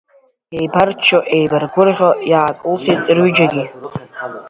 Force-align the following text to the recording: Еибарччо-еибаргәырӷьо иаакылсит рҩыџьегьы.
Еибарччо-еибаргәырӷьо 0.57 2.11
иаакылсит 2.31 2.99
рҩыџьегьы. 3.15 3.63